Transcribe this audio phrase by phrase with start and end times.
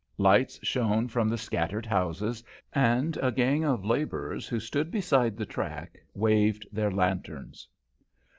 [0.17, 5.45] Lights shone from the scattered houses, and a gang of labourers who stood beside the
[5.45, 7.67] track waved their lanterns.